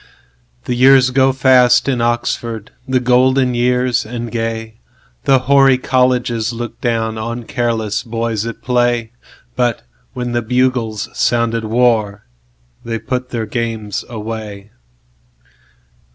[0.65, 4.79] The years go fast in Oxford, The golden years and gay,
[5.25, 9.11] The hoary Colleges look downOn careless boys at play.
[9.55, 9.83] But
[10.13, 14.71] when the bugles sounded warThey put their games away.